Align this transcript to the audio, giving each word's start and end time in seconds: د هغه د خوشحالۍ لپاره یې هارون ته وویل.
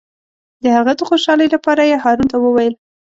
د 0.63 0.65
هغه 0.75 0.91
د 0.95 1.01
خوشحالۍ 1.09 1.47
لپاره 1.55 1.81
یې 1.89 1.97
هارون 2.03 2.27
ته 2.31 2.37
وویل. 2.39 2.73